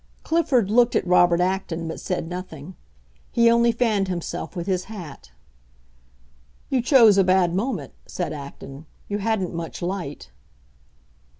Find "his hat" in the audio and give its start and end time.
4.65-5.29